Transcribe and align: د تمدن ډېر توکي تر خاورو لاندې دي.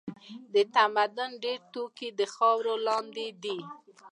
د 0.53 0.55
تمدن 0.75 1.31
ډېر 1.43 1.59
توکي 1.73 2.09
تر 2.17 2.27
خاورو 2.35 2.73
لاندې 2.87 3.27
دي. 3.43 3.59